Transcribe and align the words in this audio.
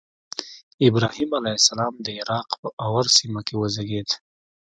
ابراهیم 0.87 1.29
علیه 1.39 1.55
السلام 1.59 1.93
د 2.05 2.07
عراق 2.21 2.49
په 2.61 2.67
أور 2.87 3.05
سیمه 3.17 3.41
کې 3.47 3.55
وزیږېد. 3.57 4.09